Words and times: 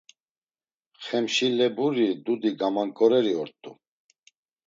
Xemşileburi 1.03 2.09
dudi 2.23 2.51
gamank̆oreri 2.59 3.33
ort̆u. 3.41 3.71